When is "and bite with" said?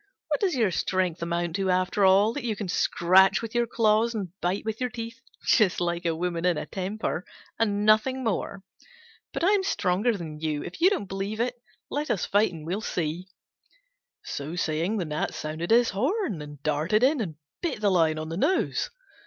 4.15-4.81